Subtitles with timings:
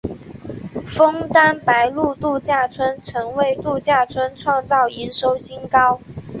[0.87, 6.01] 枫丹白露度假村曾为度假村创造营收新高。